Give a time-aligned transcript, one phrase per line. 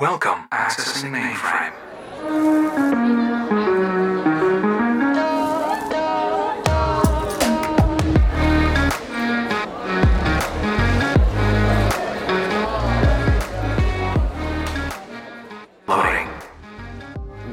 [0.00, 0.48] Welcome.
[0.50, 1.72] Accessing mainframe.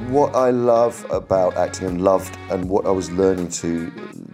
[0.10, 3.92] What I love about acting and loved and what I was learning to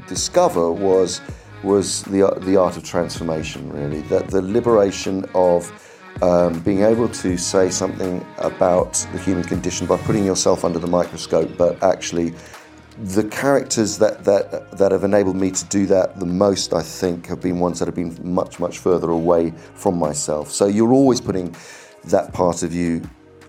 [0.08, 1.22] discover was
[1.64, 5.72] was the the art of transformation really that the liberation of
[6.22, 10.88] um, being able to say something about the human condition by putting yourself under the
[10.88, 12.34] microscope but actually
[12.98, 17.28] the characters that, that that have enabled me to do that the most I think
[17.28, 20.50] have been ones that have been much much further away from myself.
[20.50, 21.54] So you're always putting
[22.06, 23.02] that part of you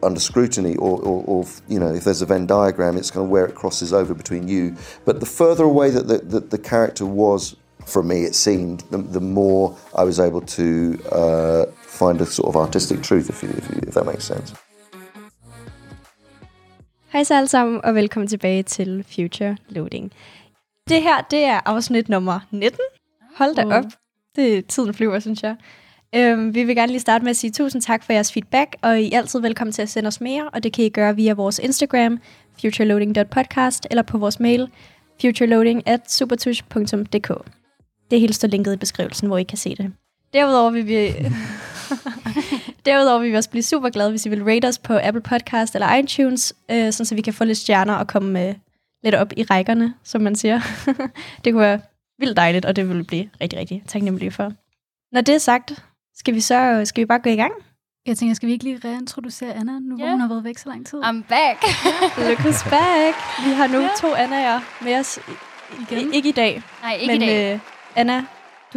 [0.02, 3.30] under scrutiny or, or, or you know if there's a Venn diagram it's kind of
[3.30, 4.76] where it crosses over between you.
[5.04, 7.54] But the further away that the, the, the character was
[7.86, 12.48] from me it seemed the, the more I was able to uh, find a sort
[12.48, 14.54] of artistic truth if, you, if, you, if that makes sense
[17.12, 20.12] Hej så alle sammen, og velkommen tilbage til Future Loading.
[20.88, 22.80] Det her, det er afsnit nummer 19.
[23.36, 23.84] Hold da op.
[24.36, 25.56] Det er tiden flyver, synes jeg.
[26.14, 29.00] Øhm, vi vil gerne lige starte med at sige tusind tak for jeres feedback, og
[29.00, 31.34] I er altid velkommen til at sende os mere, og det kan I gøre via
[31.34, 32.18] vores Instagram,
[32.60, 34.68] futureloading.podcast, eller på vores mail,
[35.20, 37.32] futureloading at supertush.dk.
[38.10, 39.92] Det hele står linket i beskrivelsen, hvor I kan se det.
[40.32, 41.14] Derudover vil vi...
[42.86, 45.74] Derudover vil vi også blive super glade, hvis I vil rate os på Apple Podcast
[45.74, 48.54] eller iTunes, øh, sådan så vi kan få lidt stjerner og komme øh,
[49.04, 50.60] lidt op i rækkerne, som man siger.
[51.44, 51.80] det kunne være
[52.18, 54.52] vildt dejligt, og det vil vi blive rigtig, rigtig taknemmelige for.
[55.12, 55.72] Når det er sagt,
[56.16, 57.52] skal vi så skal vi bare gå i gang?
[58.06, 60.10] Jeg tænker, skal vi ikke lige reintroducere Anna, nu hvor Ja.
[60.10, 60.98] hun har været væk så lang tid?
[60.98, 61.62] I'm back.
[62.28, 63.16] Look who's back!
[63.46, 63.88] Vi har nu Ja.
[64.00, 65.18] to Annaer med os.
[65.90, 66.12] Igen.
[66.12, 67.54] I, ikke i dag, Nej, ikke men i dag.
[67.54, 67.60] Øh,
[67.96, 68.24] Anna,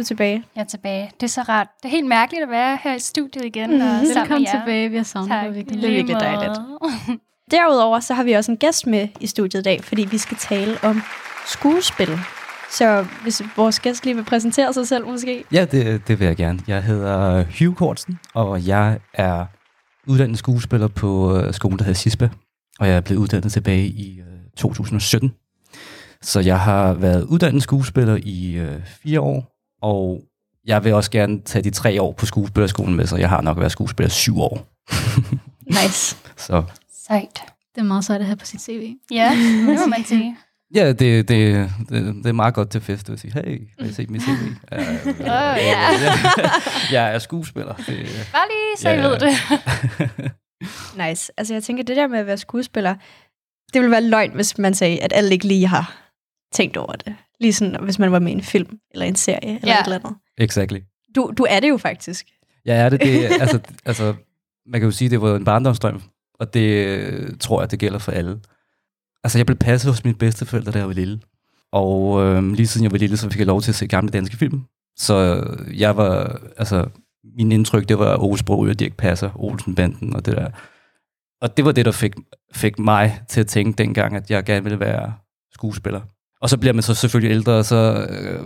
[0.00, 0.44] du er tilbage.
[0.56, 1.10] Jeg er tilbage.
[1.20, 1.66] Det er så rart.
[1.82, 3.70] Det er helt mærkeligt at være her i studiet igen.
[3.70, 3.80] Mhm.
[3.80, 5.82] og sammen Velkommen tilbage, vi har savnet dig virkelig.
[5.82, 6.58] Det er virkelig dejligt.
[7.50, 10.36] Derudover så har vi også en gæst med i studiet i dag, fordi vi skal
[10.36, 11.02] tale om
[11.46, 12.08] skuespil.
[12.70, 15.44] Så hvis vores gæst lige vil præsentere sig selv måske.
[15.52, 16.60] Ja, det, det vil jeg gerne.
[16.66, 19.46] Jeg hedder Hugh Kortsen, og jeg er
[20.06, 22.28] uddannet skuespiller på øh, skolen, der hedder CISPA,
[22.80, 24.26] og jeg er blevet uddannet tilbage i øh,
[24.56, 25.32] 2017.
[26.22, 29.49] Så jeg har været uddannet skuespiller i øh, fire år,
[29.82, 30.22] og
[30.64, 33.58] jeg vil også gerne tage de tre år på skuespillerskolen med, så jeg har nok
[33.58, 34.66] været skuespiller syv år.
[35.82, 36.16] Nice.
[36.36, 36.62] Så
[37.06, 37.42] Sejt.
[37.74, 38.94] Det er meget sejt at have på sit CV.
[39.10, 39.30] Ja,
[39.68, 40.36] det må man sige.
[40.74, 43.92] ja, det, det, det, det er meget godt til fest at sige, hey, har I
[43.92, 44.30] set mit CV?
[44.30, 44.78] Uh,
[45.20, 45.88] Åh, ja.
[46.96, 47.74] jeg er skuespiller.
[47.74, 49.06] Det, Bare lige, så I Ja.
[49.08, 50.32] ved det.
[51.08, 51.32] Nice.
[51.36, 52.94] Altså jeg tænker, det der med at være skuespiller,
[53.72, 56.10] det ville være løgn, hvis man sagde, at alle ikke lige har
[56.52, 57.14] tænkt over det.
[57.40, 59.80] Lige sådan, hvis man var med i en film, eller en serie, eller Ja.
[59.80, 60.14] et eller andet.
[60.38, 60.78] exactly.
[61.16, 62.26] Du, du er det jo faktisk.
[62.66, 63.00] Ja, er det.
[63.00, 64.14] det altså, altså,
[64.66, 66.02] man kan jo sige, at det var en barndomsdrøm,
[66.40, 68.40] og det øh, tror jeg, det gælder for alle.
[69.24, 71.20] Altså, jeg blev passet hos mine bedsteforældre, da jeg var lille.
[71.72, 74.10] Og øh, lige siden jeg var lille, så fik jeg lov til at se gamle
[74.10, 74.62] danske film.
[74.96, 76.86] Så øh, jeg var, altså,
[77.36, 80.50] min indtryk, det var Aarhus Bro og Dirk Passer, Olsenbanden og det der.
[81.42, 82.12] Og det var det, der fik,
[82.54, 85.14] fik mig til at tænke dengang, at jeg gerne ville være
[85.52, 86.00] skuespiller.
[86.42, 88.44] Og så bliver man så selvfølgelig ældre, og så øh,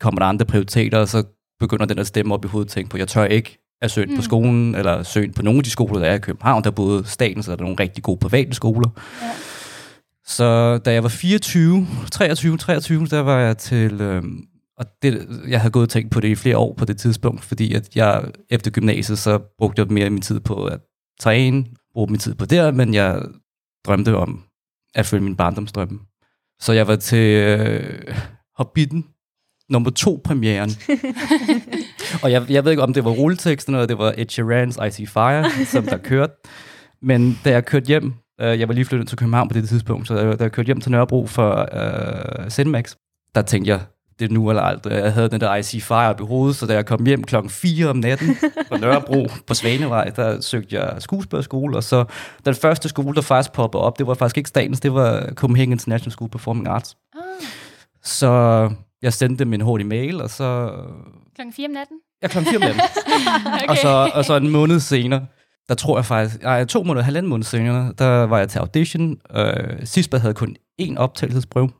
[0.00, 1.24] kommer der andre prioriteter, og så
[1.60, 4.16] begynder den at stemme op i hovedet tænke på, jeg tør ikke at søge mm.
[4.16, 6.64] på skolen, eller søge på nogle af de skoler, der er i København.
[6.64, 8.88] Der er både staten, så er der nogle rigtig gode private skoler.
[9.22, 9.30] Ja.
[10.26, 14.00] Så da jeg var 24, 23, 23, der var jeg til...
[14.00, 14.44] Øhm,
[14.78, 17.44] og det, jeg havde gået og tænkt på det i flere år på det tidspunkt,
[17.44, 20.80] fordi at jeg efter gymnasiet, så brugte jeg mere af min tid på at
[21.20, 21.64] træne,
[21.94, 23.22] brugte min tid på det, men jeg
[23.86, 24.44] drømte om
[24.94, 25.98] at følge min barndomsdrømme.
[26.60, 28.14] Så jeg var til øh,
[28.56, 29.04] Hobbiten,
[29.70, 30.70] nummer to premieren.
[32.22, 34.90] og jeg, jeg ved ikke, om det var rulleteksten, eller det var Ed Sheeran's I
[34.90, 36.32] See Fire, som der kørte.
[37.02, 40.08] Men da jeg kørte hjem, øh, jeg var lige flyttet til København på det tidspunkt,
[40.08, 42.94] så da jeg kørte hjem til Nørrebro for øh, Cinemax,
[43.34, 43.80] der tænkte jeg,
[44.20, 44.92] det nu eller aldrig.
[44.92, 47.24] Jeg havde den der I See Fire op i hovedet, så da jeg kom hjem
[47.24, 48.36] klokken 4 om natten
[48.68, 52.04] på Nørrebro på Svanevej, der søgte jeg skuespillerskole, og så
[52.44, 55.72] den første skole, der faktisk poppede op, det var faktisk ikke statens, det var Copenhagen
[55.72, 56.96] International School of Performing Arts.
[57.16, 57.20] Ah,
[58.02, 58.30] Så
[59.02, 60.70] jeg sendte dem en hurtig mail, og så...
[61.34, 61.96] klokken 4 om natten.
[62.22, 62.82] Jeg klokken 4 om natten.
[63.54, 63.68] Okay.
[63.68, 65.26] Og, så, og så en måned senere,
[65.68, 69.16] der tror jeg faktisk, nej, to måneder, halvanden måned senere, der var jeg til audition.
[69.36, 71.70] Øh, sidst havde kun én optagelsesprøve,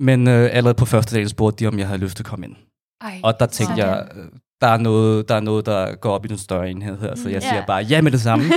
[0.00, 2.46] men øh, allerede på første dagen spurgte de, om jeg havde lyst til at komme
[2.46, 2.56] ind.
[3.00, 3.78] Ej, Og der tænkte sådan.
[3.96, 4.24] jeg, øh,
[4.60, 7.28] der er, noget, der er noget, der går op i den større enhed her, så
[7.28, 7.48] jeg Ja.
[7.48, 8.44] siger bare ja med det samme.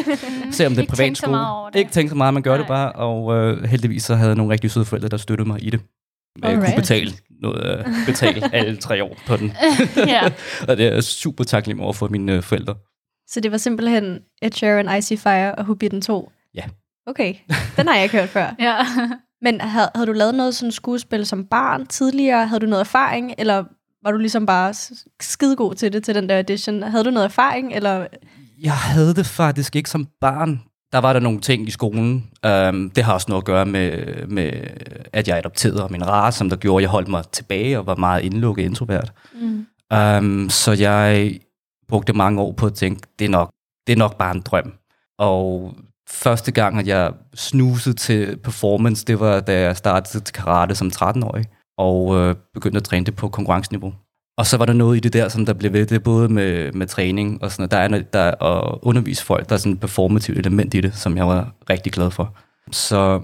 [0.45, 1.37] Mm, Selvom det er privat skole.
[1.75, 2.57] Ikke tænke så meget, man gør Nej.
[2.57, 2.91] det bare.
[2.91, 5.81] Og øh, heldigvis så havde jeg nogle rigtig søde forældre, der støttede mig i det.
[6.41, 6.75] Jeg kunne Alright.
[6.75, 7.11] betale,
[7.41, 9.51] noget, øh, betale alle tre år på den.
[10.69, 12.75] og det er super taknemmelig over for mine øh, forældre.
[13.29, 16.31] Så det var simpelthen Ed Sheeran, Icy Fire og Hobbiten 2?
[16.55, 16.63] Ja.
[17.07, 17.35] Okay,
[17.77, 18.55] den har jeg ikke hørt før.
[18.59, 18.75] Ja.
[19.43, 22.47] Men havde, havde du lavet noget sådan skuespil som barn tidligere?
[22.47, 23.63] Havde du noget erfaring, eller
[24.03, 24.73] var du ligesom bare
[25.21, 26.83] skidegod til det, til den der audition?
[26.83, 28.07] Havde du noget erfaring, eller...
[28.61, 30.61] Jeg havde det faktisk ikke som barn.
[30.91, 32.29] Der var der nogle ting i skolen.
[32.47, 34.51] Um, det har også noget at gøre med, med
[35.13, 37.95] at jeg adopterede min race, som der gjorde, at jeg holdt mig tilbage og var
[37.95, 39.13] meget indlukket introvert.
[39.41, 39.65] Mm.
[39.97, 41.33] Um, så jeg
[41.87, 43.51] brugte mange år på at tænke, det er nok,
[43.87, 44.73] det er nok bare en drøm.
[45.17, 45.73] Og
[46.09, 50.91] første gang, at jeg snusede til performance, det var, da jeg startede til karate som
[50.95, 51.45] 13-årig,
[51.77, 53.93] og øh, begyndte at træne det på konkurrenceniveau.
[54.37, 56.71] Og så var der noget i det der, som der blev ved, det både med,
[56.71, 57.71] med træning og sådan noget.
[57.71, 60.95] Der er, noget- der, at undervise folk, der er sådan et performativt element i det,
[60.95, 62.35] som jeg var rigtig glad for.
[62.71, 63.21] Så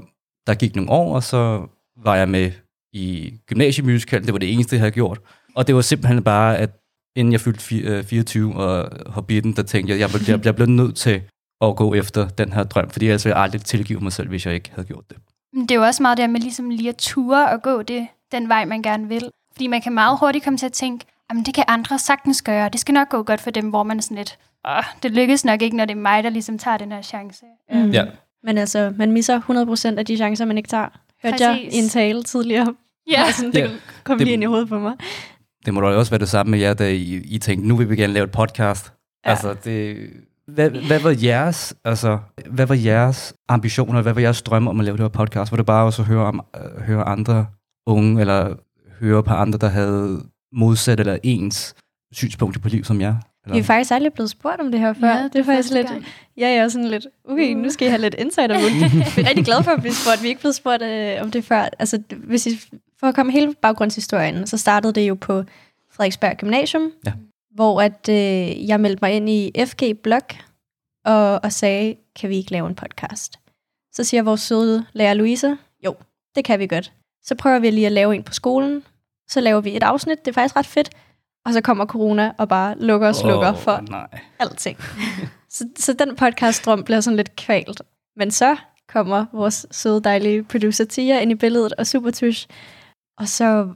[0.48, 1.68] der gik nogle år, og så
[2.04, 2.52] var jeg med
[2.94, 4.26] i gymnasiemusical.
[4.26, 5.20] Det var det eneste, jeg havde gjort.
[5.56, 6.70] Og det var simpelthen bare, at
[7.16, 10.96] inden jeg fyldte 24 øh, og Hobbiten, der tænkte jeg, jeg, jeg, jeg blev nødt
[10.96, 11.22] til
[11.61, 14.45] at gå efter den her drøm, fordi ellers ville jeg aldrig tilgive mig selv, hvis
[14.45, 15.17] jeg ikke havde gjort det.
[15.53, 18.50] Det er jo også meget der med ligesom lige at ture og gå det, den
[18.50, 19.29] vej, man gerne vil.
[19.51, 22.69] Fordi man kan meget hurtigt komme til at tænke, jamen det kan andre sagtens gøre,
[22.69, 25.45] det skal nok gå godt for dem, hvor man er sådan lidt, Åh, det lykkes
[25.45, 27.45] nok ikke, når det er mig, der ligesom tager den her chance.
[27.71, 27.77] Mm.
[27.79, 28.06] Øhm, Ja.
[28.44, 29.39] Men altså, man misser
[29.95, 30.88] 100% af de chancer, man ikke tager.
[31.23, 31.75] Hørte jeg Præcis.
[31.75, 32.75] i en tale tidligere.
[33.11, 33.31] Ja.
[33.31, 33.69] Sådan, det Ja.
[34.03, 34.94] kom Det- lige ind i hovedet på mig.
[35.65, 37.89] Det må da også være det samme med jer, da I, I tænkte, nu vil
[37.89, 38.94] vi gerne lave et podcast.
[39.25, 39.29] Ja.
[39.29, 39.97] Altså, det,
[40.54, 42.19] hvad, hvad, var jeres, altså,
[42.50, 45.51] hvad var jeres ambitioner, hvad var jeres drømme om at lave det her podcast?
[45.51, 47.46] Var det bare også at høre, om, øh, høre andre
[47.88, 48.56] unge, eller
[49.00, 50.22] høre på andre, der havde
[50.54, 51.75] modsat eller ens
[52.12, 53.16] synspunkter på liv som jer?
[53.46, 53.56] Eller?
[53.56, 55.07] Vi er faktisk aldrig blevet spurgt om det her før.
[55.07, 55.88] Ja, det er faktisk lidt...
[55.88, 56.06] gang.
[56.38, 58.48] Ja, jeg er sådan lidt, okay, nu skal I have lidt insider
[59.16, 60.22] Vi er rigtig glade for at blive spurgt.
[60.22, 61.69] Vi er ikke blevet spurgt øh, om det før.
[61.80, 62.60] Altså, hvis I,
[63.00, 65.44] for at komme hele baggrundshistorien, så startede det jo på
[65.92, 67.12] Frederiksberg Gymnasium, Ja.
[67.56, 70.22] Hvor at, øh, jeg meldte mig ind i FG Blog
[71.06, 73.40] og, og sagde, kan vi ikke lave en podcast?
[73.94, 75.96] Så siger vores søde lærer Louise, jo,
[76.36, 76.94] det kan vi godt.
[77.24, 78.84] Så prøver vi lige at lave en på skolen.
[79.30, 80.90] Så laver vi et afsnit, det er faktisk ret fedt.
[81.46, 84.07] Og så kommer corona og bare lukker og slukker Åh, for Nej.
[84.40, 84.78] alting.
[85.56, 87.81] så, så den podcast-drøm bliver sådan lidt kvalt.
[88.16, 88.57] Men så
[88.88, 92.48] kommer vores søde, dejlige producer Tia ind i billedet, og Supertush.
[93.18, 93.74] Og så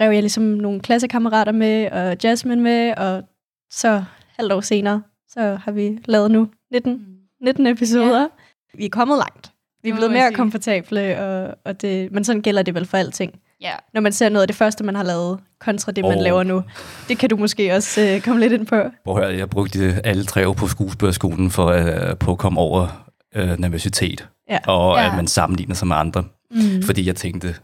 [0.00, 3.22] rev jeg ligesom nogle klassekammerater med, og Jasmine med, og
[3.70, 4.04] så
[4.36, 7.06] halvt år senere, så har vi lavet nu 19,
[7.42, 8.20] 19 episoder.
[8.20, 8.26] Ja.
[8.74, 9.52] Vi er kommet langt.
[9.82, 10.36] Vi er blevet man mere sige.
[10.36, 13.32] komfortable, og, og det, men sådan gælder det vel for alting.
[13.60, 13.72] ja.
[13.94, 16.22] Når man ser noget af det første, man har lavet, kontra det, man Åh.
[16.22, 16.62] laver nu.
[17.08, 18.76] Det kan du måske også øh, komme lidt ind på.
[19.06, 23.58] Høre, jeg brugte alle tre år på skuespillerskolen for øh, på at komme over øh,
[23.58, 24.28] nervøsitet.
[24.50, 24.58] Ja.
[24.66, 25.08] Og Ja.
[25.10, 26.24] at man sammenligner sig med andre.
[26.50, 26.82] Mm.
[26.82, 27.54] Fordi jeg tænkte,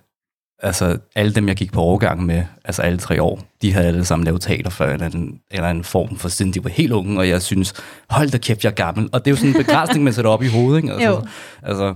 [0.63, 4.05] altså alle dem, jeg gik på overgang med, altså alle tre år, de havde alle
[4.05, 7.19] sammen lavet teater før, eller en, eller en form for siden de var helt unge,
[7.19, 7.75] og jeg synes,
[8.11, 9.09] hold da kæft, jeg er gammel.
[9.13, 10.93] Og det er jo sådan en begrænsning, man sætter op i hovedet, ikke?
[10.93, 11.27] Altså, Jo.
[11.63, 11.95] altså,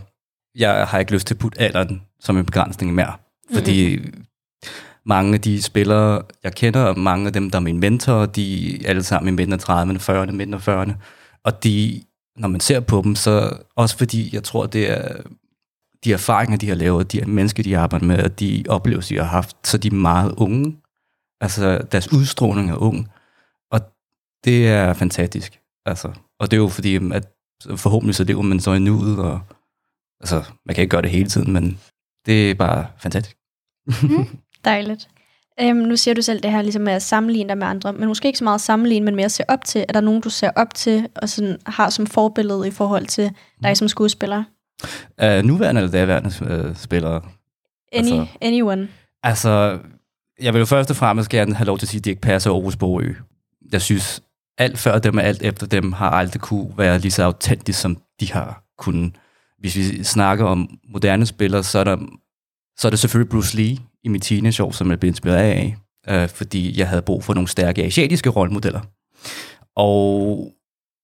[0.55, 3.13] jeg har ikke lyst til at putte alderen som en begrænsning mere.
[3.55, 3.99] Fordi
[5.07, 8.75] mange af de spillere, jeg kender, og mange af dem, der er mine mentorer, de
[8.85, 10.93] er alle sammen i midten af 30'erne, 40'erne, midten af 40'erne.
[11.45, 12.03] Og de,
[12.37, 15.09] når man ser på dem, så også fordi jeg tror, det er
[16.05, 19.31] de erfaringer, de har lavet, de mennesker, de arbejder med, og de oplevelser, de har
[19.31, 20.77] haft, så de er meget unge.
[21.41, 23.09] Altså, deres udstråling er ung.
[23.71, 23.81] Og
[24.45, 25.61] det er fantastisk.
[25.87, 27.29] Altså, og det er jo fordi, at
[27.77, 29.41] forhåbentlig så lever man så i nuet, og
[30.21, 31.81] altså, man kan ikke gøre det hele tiden, men
[32.26, 33.37] det er bare fantastisk.
[34.65, 35.09] Dejligt.
[35.61, 38.09] Øhm, nu siger du selv det her ligesom med at sammenligne dig med andre, men
[38.09, 39.85] måske ikke så meget sammenligne, men mere se op til.
[39.88, 43.31] Er der nogen, du ser op til, og sådan har som forbillede i forhold til
[43.62, 44.45] dig som skuespiller?
[45.23, 46.30] Uh, nuværende eller daværende
[46.68, 47.23] uh, spillere?
[47.92, 48.88] Any, Altså- anyone?
[49.23, 49.78] Altså,
[50.40, 52.23] jeg vil jo først og fremmest gerne have lov til at sige, at de ikke
[52.23, 53.14] passer Aarhus Bogø.
[53.73, 54.23] Jeg synes,
[54.59, 57.97] alt før dem og alt efter dem har aldrig kunne være lige så autentisk, som
[58.21, 59.12] de har kunnet.
[59.59, 61.97] Hvis vi snakker om moderne spillere, så er, der,
[62.78, 65.76] så er det selvfølgelig Bruce Lee i mit teenageår, som jeg blev inspireret af,
[66.09, 68.80] øh, fordi jeg havde brug for nogle stærke asiatiske rollemodeller.
[69.76, 70.52] Og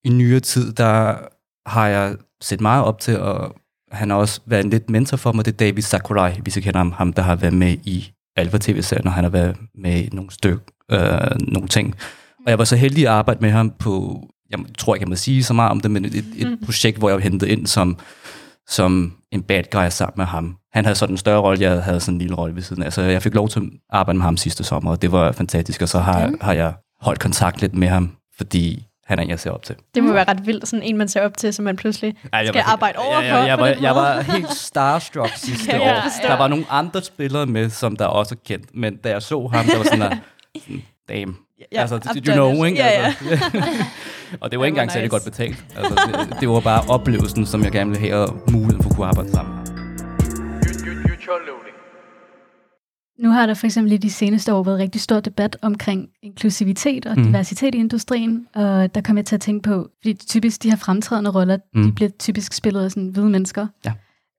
[0.05, 1.19] i nyere tid, der
[1.67, 3.57] har jeg set meget op til, og
[3.93, 6.61] han har også været en lidt mentor for mig, det er David Sakurai, hvis I
[6.61, 9.97] kender ham, ham der har været med i Alfa TV-serien, og han har været med
[10.05, 10.59] i nogle stykker,
[10.91, 11.95] øh, nogle ting.
[12.47, 15.15] Og jeg var så heldig at arbejde med ham på, jeg tror ikke, jeg må
[15.17, 16.65] sige så meget om det, men et, et Mm.
[16.65, 17.99] projekt, hvor jeg var hentet ind som,
[18.69, 20.57] som en bad guy sammen med ham.
[20.73, 22.93] Han havde sådan en større rolle, jeg havde sådan en lille rolle ved siden af,
[22.93, 25.83] så jeg fik lov til at arbejde med ham sidste sommer, og det var fantastisk,
[25.83, 26.39] og så har, Mm.
[26.41, 29.77] har jeg holdt kontakt lidt med ham, fordi han er en, jeg ser op til.
[29.95, 32.15] Det må være ret vildt, sådan en, man ser op til, som man pludselig...
[32.33, 35.33] Ej, jeg Skal jeg arbejde over jeg, for jeg, jeg, var, jeg var helt starstruck
[35.37, 36.29] sidste jeg år.
[36.29, 39.47] Der var nogle andre spillere med, som der også er kendt, men da jeg så
[39.53, 40.17] ham, der var sådan der,
[41.09, 41.37] damn,
[41.73, 42.79] Ja, altså, I've you know, ikke?
[42.79, 43.07] Ja, ja.
[43.07, 43.55] Altså,
[44.41, 45.11] og det var ikke engang særlig nice.
[45.11, 45.65] godt betalt.
[45.77, 48.97] Altså, det, det var bare oplevelsen, som jeg gerne ville have, og muligheden for at
[48.97, 49.63] kunne arbejde sammen.
[53.19, 57.07] Nu har der for eksempel i de seneste år været rigtig stor debat omkring inklusivitet
[57.07, 57.25] og Mm.
[57.25, 60.77] diversitet i industrien, og der kom jeg til at tænke på, fordi typisk de her
[60.77, 61.83] fremtrædende roller, mm.
[61.83, 63.67] de bliver typisk spillet af sådan hvide mennesker.
[63.85, 63.93] Ja.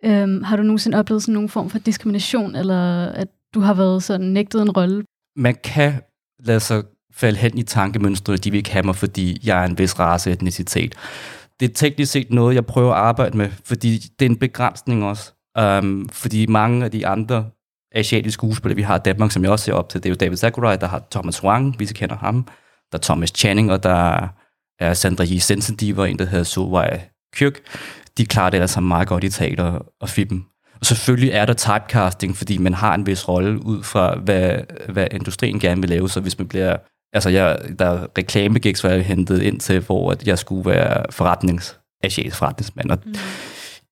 [0.05, 4.03] Øhm, har du nogensinde oplevet sådan nogen form for diskrimination, eller at du har været
[4.03, 5.03] sådan nægtet en rolle?
[5.35, 5.93] Man kan
[6.39, 9.77] lade sig falde hen i tankemønstre, de vil ikke have mig, fordi jeg er en
[9.77, 10.95] vis race og etnicitet.
[11.59, 15.03] Det er teknisk set noget, jeg prøver at arbejde med, fordi det er en begrænsning
[15.03, 15.33] også.
[15.61, 17.45] Um, fordi mange af de andre
[17.93, 20.37] asiatiske skuespillere, vi har Danmark, som jeg også ser op til, det er jo David
[20.37, 22.47] Sakurai, der har Thomas Wang, vi kender ham,
[22.91, 24.27] der er Thomas Channing, og der
[24.79, 27.01] er Sandra Yi Sensendiva, en der hedder Solvej
[27.35, 27.59] Kyrk.
[28.17, 30.43] De klarer det altså meget godt i teater og film.
[30.79, 34.59] Og selvfølgelig er der typecasting, fordi man har en vis rolle ud fra, hvad,
[34.89, 36.09] hvad industrien gerne vil lave.
[36.09, 36.77] Så hvis man bliver...
[37.13, 41.03] Altså, jeg, der er reklamegigs, hvor jeg hentet ind til, hvor at jeg skulle være
[41.09, 42.91] forretnings, asiatisk forretningsmand.
[42.91, 43.13] Og mm.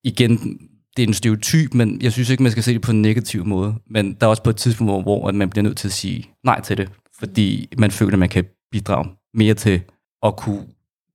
[0.04, 0.58] igen,
[0.96, 3.44] det er en stereotyp, men jeg synes ikke, man skal se det på en negativ
[3.44, 3.74] måde.
[3.90, 5.92] Men der er også på et tidspunkt, hvor, hvor at man bliver nødt til at
[5.92, 9.80] sige nej til det, fordi man føler, at man kan bidrage mere til
[10.22, 10.66] at kunne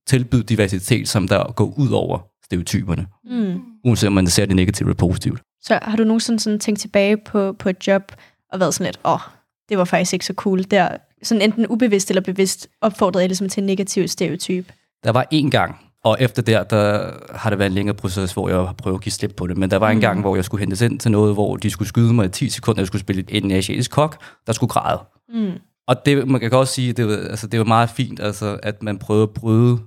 [0.06, 3.06] tilbyde diversitet, som der går ud over stereotyperne.
[3.24, 3.60] Mm.
[3.84, 5.40] Uanset om man ser det negativt eller positivt.
[5.62, 8.12] Så har du nogensinde sådan tænkt tilbage på, på et job
[8.52, 9.20] og været sådan lidt, åh, oh,
[9.68, 10.62] det var faktisk ikke så cool.
[10.62, 14.72] Der, sådan enten ubevidst eller bevidst opfordret jeg ligesom til en negativ stereotyp.
[15.04, 18.48] Der var en gang, og efter der, der har det været en længere proces, hvor
[18.48, 19.56] jeg har prøvet at give slip på det.
[19.56, 21.88] Men der var en gang, hvor jeg skulle hentes ind til noget, hvor de skulle
[21.88, 25.00] skyde mig i 10 sekunder, jeg skulle spille en asiatisk kok, der skulle græde.
[25.34, 25.52] Mm.
[25.88, 28.82] Og det, man kan godt sige, det var, altså, det var meget fint, altså, at
[28.82, 29.78] man prøvede at bryde,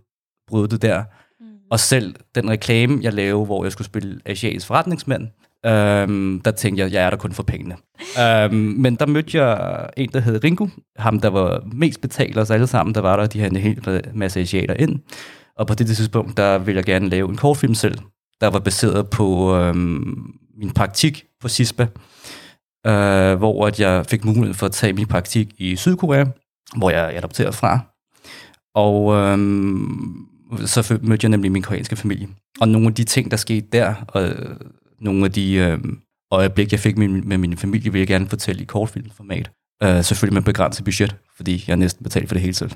[0.48, 1.04] bryde det der.
[1.40, 1.46] Mm.
[1.72, 5.28] Og selv den reklame, jeg lavede, hvor jeg skulle spille asiatisk forretningsmand,
[5.66, 7.76] øhm, der tænkte jeg, jeg er der kun for pengene.
[8.22, 12.42] øhm, men der mødte jeg en, der hed Ringo, ham der var mest betalt af
[12.42, 15.00] os alle sammen, der var der, de havde en hel masse asiater ind.
[15.56, 17.98] Og på det tidspunkt, der ville jeg gerne lave en kortfilm selv,
[18.42, 19.76] der var baseret på øh,
[20.58, 21.84] min praktik på CISPA,
[22.88, 26.26] øh, hvor at jeg fik mulighed for at tage min praktik i Sydkorea,
[26.78, 27.80] hvor jeg er adopteret fra.
[28.76, 29.38] Og øh,
[30.66, 32.28] så mødte jeg nemlig min koreanske familie.
[32.62, 34.56] Og nogle af de ting, der skete der, og øh,
[35.00, 35.78] nogle af de øh,
[36.32, 39.52] øjeblik, jeg fik med, min- med min familie, vil jeg gerne fortælle i kortfilmformat.
[39.84, 42.72] Øh, selvfølgelig med begrænset budget, fordi jeg næsten betalt for det hele selv.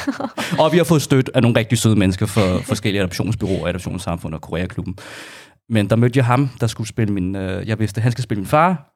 [0.62, 4.40] og vi har fået støtte af nogle rigtig søde mennesker fra forskellige adoptionsbyråer, Adoptionssamfund og
[4.40, 4.98] Koreaklubben.
[5.68, 7.36] Men der mødte jeg ham, der skulle spille min...
[7.36, 8.94] Øh, jeg vidste, at han skal spille min far.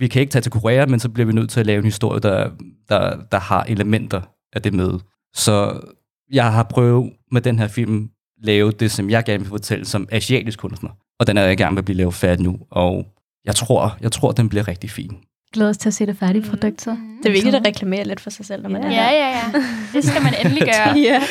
[0.00, 1.84] Vi kan ikke tage til Korea, men så bliver vi nødt til at lave en
[1.84, 2.50] historie, der,
[2.88, 4.20] der, der har elementer
[4.52, 4.98] af det med.
[5.34, 5.80] Så
[6.32, 8.10] jeg har prøvet med den her film
[8.42, 10.90] lave det, som jeg gerne vil fortælle som asiatisk kunstner.
[11.18, 12.58] Og den er jeg med at blive lavet færdig nu.
[12.70, 13.06] Og
[13.44, 15.16] jeg tror, jeg tror, den bliver rigtig fin.
[15.52, 16.90] Glæder os til at se det færdige produkt så.
[17.22, 18.88] Det er vigtigt at reklamere lidt for sig selv, når man Ja.
[18.88, 19.64] er Ja, ja, ja.
[19.94, 20.96] Det skal man endelig gøre.
[20.98, 21.22] ja.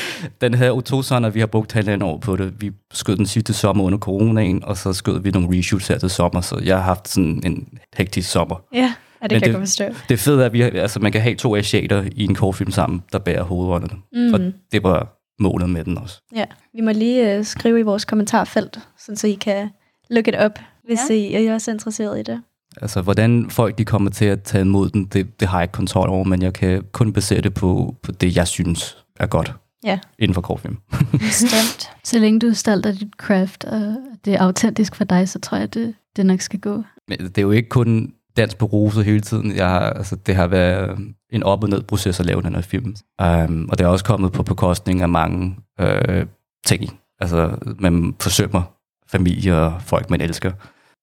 [0.41, 2.53] Den her Otosan, og vi har brugt halvandet år på det.
[2.61, 6.09] Vi skød den sidste sommer under coronaen, og så skød vi nogle reshoots her til
[6.09, 8.55] sommer, så jeg har haft sådan en hektisk sommer.
[8.73, 9.85] Ja, ja det Men kan jeg det- godt forstå.
[10.09, 13.03] Det fede er, at vi, altså, man kan have to asiater i en kortfilm sammen,
[13.11, 13.95] der bærer hovedrollerne.
[14.13, 14.33] Mm.
[14.33, 14.39] Og
[14.71, 16.21] det var målet med den også.
[16.35, 19.69] Ja, vi må lige uh, skrive i vores kommentarfelt, sådan så I kan
[20.09, 21.15] look it up, hvis Ja.
[21.15, 21.39] ja.
[21.39, 22.41] I er også interesseret i det.
[22.81, 25.71] Altså, hvordan folk de kommer til at tage imod den, det, det har jeg ikke
[25.71, 29.53] kontrol over, men jeg kan kun basere det på, på det, jeg synes er godt
[29.83, 29.99] Ja.
[30.19, 30.77] inden for kortfilm.
[31.11, 31.89] Bestemt.
[32.03, 35.57] Så længe du er af dit craft, og det er autentisk for dig, så tror
[35.57, 36.83] jeg, det, det nok skal gå.
[37.07, 39.55] Men det er jo ikke kun dans på rose hele tiden.
[39.55, 40.97] Jeg har, altså, det har været
[41.29, 42.95] en op- og ned proces at lave den her film.
[43.21, 46.25] Um, og det er også kommet på bekostning af mange øh,
[46.65, 46.99] ting.
[47.19, 48.61] Altså, man forsømmer
[49.07, 50.51] familie og folk, man elsker.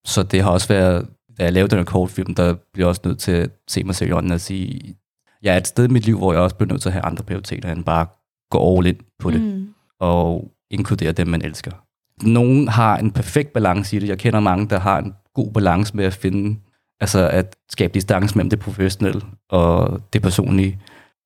[0.06, 1.06] Så det har også været,
[1.38, 3.94] da jeg lavede den her kortfilm, der bliver jeg også nødt til at se mig
[3.94, 4.96] selv i øjnene og sige,
[5.42, 7.04] jeg er et sted i mit liv, hvor jeg også bliver nødt til at have
[7.04, 8.06] andre prioriteter, end bare
[8.50, 9.68] gå all in på det Mm.
[10.00, 11.70] og inkludere dem, man elsker.
[12.22, 14.08] Nogen har en perfekt balance i det.
[14.08, 16.58] Jeg kender mange, der har en god balance med at finde,
[17.00, 20.78] altså at skabe distance mellem det professionelle og det personlige.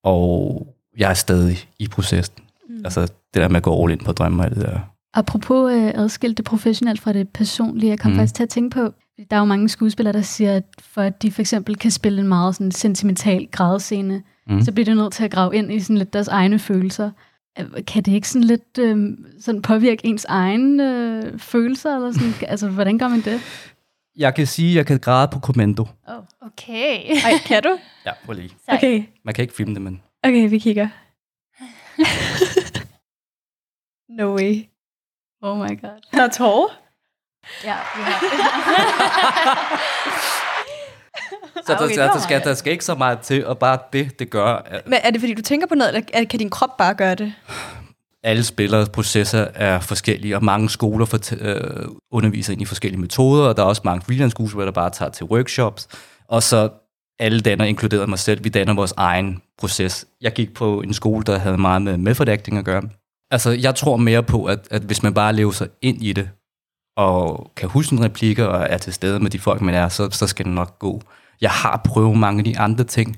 [0.03, 0.67] Og
[0.97, 2.43] jeg er stadig i processen.
[2.69, 2.81] Mm.
[2.85, 4.79] Altså det der med at gå all in på drømme og det der.
[5.13, 8.17] Apropos øh, adskilt det professionelle fra det personlige, jeg kom mm.
[8.17, 8.93] faktisk til at tænke på,
[9.29, 12.21] der er jo mange skuespillere, der siger, at for at de for eksempel kan spille
[12.21, 14.61] en meget sådan sentimental grædescene, Mm.
[14.61, 17.11] så bliver de nødt til at grave ind i sådan lidt deres egne følelser.
[17.59, 21.95] Øh, Kan det ikke sådan lidt øh, sådan påvirke ens egne øh, følelser?
[21.95, 22.33] Eller sådan?
[22.51, 23.41] altså, hvordan gør man det?
[24.15, 25.85] Jeg kan sige, at jeg kan græde på kommando.
[26.41, 26.99] Okay.
[27.25, 27.77] Ej, kan du?
[28.05, 28.49] Ja, prøv lige.
[28.65, 28.75] Sej.
[28.77, 30.87] Okay, Man kan ikke filme det, men okay, vi kigger.
[34.19, 34.63] no way.
[35.41, 35.99] Oh my god.
[36.13, 36.79] Der er tårer.
[37.63, 38.19] Ja, vi har.
[41.65, 44.19] Så der, okay, der, der, skal, der skal ikke så meget til, og bare det,
[44.19, 46.49] det gør, at Men er det, fordi du tænker på noget, eller er- kan din
[46.49, 47.33] krop bare gøre det?
[48.25, 53.43] alle spillere processer er forskellige, og mange skoler for, øh, underviser ind i forskellige metoder,
[53.47, 55.87] og der er også mange freelance skuespillere, der bare tager til workshops,
[56.29, 56.69] og så
[57.19, 60.05] alle danner, inkluderet mig selv, vi danner vores egen proces.
[60.21, 62.81] Jeg gik på en skole, der havde meget med method acting at gøre.
[63.31, 66.29] Altså, jeg tror mere på, at, at hvis man bare lever sig ind i det,
[66.95, 70.09] og kan huske nogle replikker, og er til stede med de folk, man er, så,
[70.11, 71.01] så skal det nok gå.
[71.41, 73.17] Jeg har prøvet mange af de andre ting.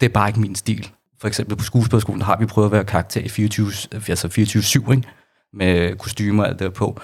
[0.00, 0.90] Det er bare ikke min stil.
[1.20, 5.08] For eksempel på skuespillerskolen har vi prøvet at være karakter i 24, altså 24-7, ikke?
[5.52, 7.00] med kostymer og alt det der på.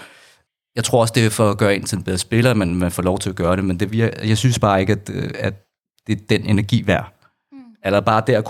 [0.77, 2.91] Jeg tror også, det er for at gøre en til en bedre spiller, men man
[2.91, 5.31] får lov til at gøre det, men det virker, jeg synes bare ikke, at, øh,
[5.35, 5.55] at
[6.07, 7.15] det er den energi værd.
[7.53, 7.59] Mm.
[7.85, 8.45] Eller bare der at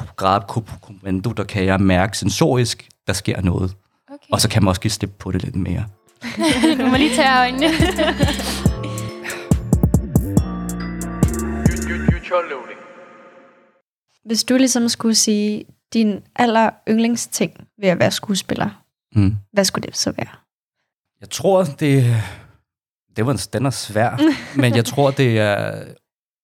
[0.49, 3.76] kunne på kommando, der kan jeg mærke sensorisk, der sker noget.
[4.09, 4.26] Okay.
[4.33, 5.85] Og så kan man også give slip på det lidt mere.
[6.81, 7.67] Du må lige tage øjnene.
[14.25, 18.71] Hvis du ligesom skulle sige din aller yndlingsting ved at være skuespiller,
[19.15, 19.37] Mm.
[19.53, 20.29] hvad skulle det så være?
[21.21, 22.17] Jeg tror, det,
[23.17, 24.19] det var en, den er svær,
[24.61, 25.85] men jeg tror, det er,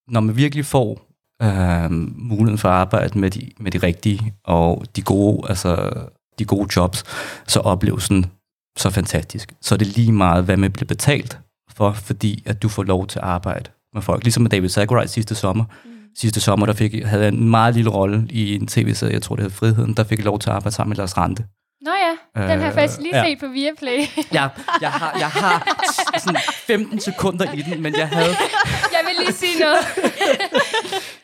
[0.09, 1.01] når man virkelig får
[1.43, 5.93] øh, muligheden for at arbejde med de, med de rigtige og de gode, altså
[6.39, 7.05] de gode jobs,
[7.47, 8.27] så oplevelsen
[8.77, 9.53] så fantastisk.
[9.63, 11.39] Så er det lige meget, hvad man bliver betalt
[11.77, 14.23] for, fordi at du får lov til at arbejde med folk.
[14.23, 15.65] Ligesom med David Zacharias sidste sommer.
[15.85, 15.91] Mm.
[16.19, 19.37] Sidste sommer, der fik, havde jeg en meget lille rolle i en tv-serie, jeg tror
[19.37, 21.45] det hed Friheden, der fik jeg lov til at arbejde sammen med Lars Rante.
[21.81, 23.25] Nå ja, den har jeg Øh, faktisk lige ja.
[23.25, 23.99] set på Viaplay.
[24.33, 25.77] Jeg, jeg, har, jeg har
[26.19, 28.29] sådan 15 sekunder i den, men jeg havde...
[28.97, 29.79] Jeg vil lige sige noget.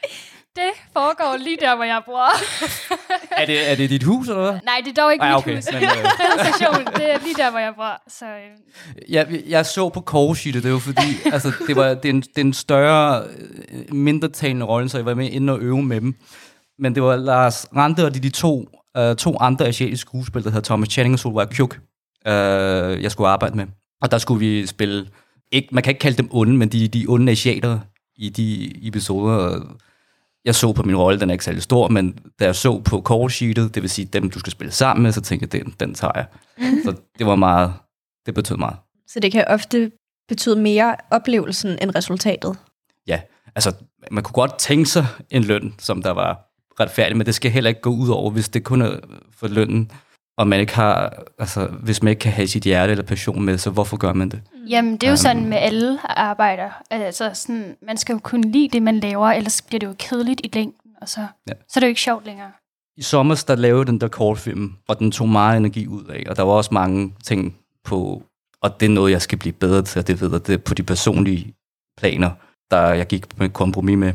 [0.93, 2.29] Foregår lige der, hvor jeg bor.
[3.41, 4.61] Er det, er det dit hus, eller hvad?
[4.65, 5.65] Nej, det er dog ikke Ej, mit okay, hus.
[5.73, 5.91] men, øh,
[6.47, 8.03] station, det er lige der, hvor jeg bor.
[8.09, 12.11] Så øh, Jeg, jeg så på Korshitte, det var fordi, altså, det var det er
[12.11, 13.23] en, det er en større,
[13.73, 16.15] øh, mindretalende rolle, så jeg var med inde og øve med dem.
[16.79, 18.69] Men det var Lars Rante og de, de to,
[18.99, 21.79] uh, to andre asiatiske skuespillere, der hedder Thomas Channing og Solveig Kjuk,
[22.27, 22.33] uh,
[23.03, 23.67] jeg skulle arbejde med.
[24.03, 25.07] Og der skulle vi spille,
[25.53, 27.79] ikke, man kan ikke kalde dem onde, men de, de onde asiater
[28.17, 29.61] i de episoder.
[30.45, 33.03] Jeg så på min rolle, den er ikke særlig stor, men da jeg så på
[33.09, 35.75] call sheetet, det vil sige dem, du skal spille sammen med, så tænkte jeg, den,
[35.81, 36.27] den tager jeg.
[36.85, 37.73] Så det var meget,
[38.27, 38.77] det betød meget.
[39.07, 39.93] Så det kan ofte
[40.29, 42.57] betyde mere oplevelsen end resultatet.
[43.07, 43.21] ja,
[43.55, 43.73] altså
[44.11, 46.49] man kunne godt tænke sig en løn, som der var
[46.81, 48.97] retfærdig, men det skal heller ikke gå ud over, hvis det kun er
[49.37, 49.91] for lønnen,
[50.39, 53.59] og man ikke har, altså hvis man ikke kan have sit hjerte eller passion med,
[53.59, 54.43] så hvorfor gør man det?
[54.69, 55.17] Jamen, det er jo Um.
[55.17, 56.71] sådan med alle arbejder.
[56.91, 60.41] Altså, sådan, man skal jo kunne lide det, man laver, ellers bliver det jo kedeligt
[60.45, 61.53] i længden, og så, Ja.
[61.69, 62.51] så er det jo ikke sjovt længere.
[62.97, 66.37] I sommer, der lavede den der kortfilm, og den tog meget energi ud af, og
[66.37, 68.23] der var også mange ting på,
[68.63, 70.59] og det er noget, jeg skal blive bedre til, og det ved jeg, det er
[70.59, 71.55] på de personlige
[71.99, 72.31] planer,
[72.71, 74.13] der jeg gik med kompromis med.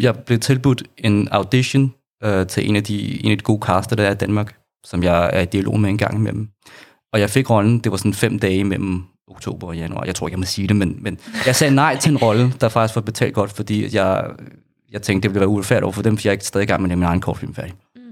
[0.00, 3.96] Jeg blev tilbudt en audition øh, til en af, de, en af de gode caster,
[3.96, 6.48] der er i Danmark, som jeg er i dialog med en gang imellem.
[7.12, 10.04] Og jeg fik rollen, det var sådan fem dage mellem oktober og januar.
[10.04, 12.52] Jeg tror ikke, jeg må sige det, men, men jeg sagde nej til en rolle,
[12.60, 14.30] der faktisk var betalt godt, fordi jeg,
[14.92, 16.66] jeg tænkte, det ville være uretfærdigt over for dem, for jeg er ikke stadig i
[16.66, 17.74] gang med min egen kortfilm færdig.
[17.96, 18.02] Mm.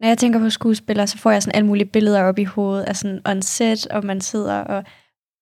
[0.00, 2.84] Når jeg tænker på skuespillere, så får jeg sådan alle mulige billeder op i hovedet
[2.84, 4.84] af sådan on set, og man sidder og...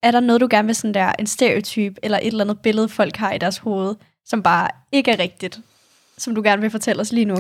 [0.03, 2.89] Er der noget, du gerne vil sådan der, en stereotyp, eller et eller andet billede,
[2.89, 5.61] folk har i deres hoved, som bare ikke er rigtigt,
[6.19, 7.37] som du gerne vil fortælle os lige nu?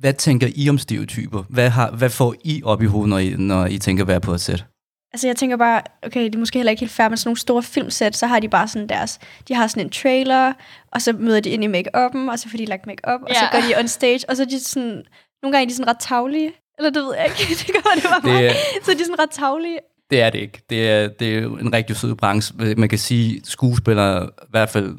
[0.00, 1.42] Hvad tænker I om stereotyper?
[1.48, 4.32] Hvad, har, hvad får I op i hovedet, når I, når I tænker være på
[4.34, 4.64] et sæt?
[5.12, 7.38] Altså jeg tænker bare, okay, det er måske heller ikke helt fair, men sådan nogle
[7.38, 10.52] store filmsæt, så har de bare sådan deres, de har sådan en trailer,
[10.92, 13.44] og så møder de ind i make-up'en, og så får de lagt make-up, og så
[13.52, 13.60] Ja.
[13.60, 15.02] går de on stage, og så er de sådan,
[15.42, 18.02] nogle gange er de sådan ret tavlige, eller det ved jeg ikke, det gør det
[18.04, 18.44] bare Det mig.
[18.46, 19.78] er- Så er de sådan ret tavlige.
[20.10, 20.62] Det er det ikke.
[20.70, 22.74] Det er, det er jo en rigtig sød branche.
[22.76, 24.94] Man kan sige, skuespillere, i hvert fald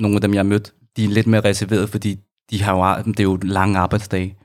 [0.00, 2.16] nogle af dem, jeg har mødt, de er lidt mere reserveret, fordi
[2.50, 4.36] de har jo, det er jo lange arbejdsdage.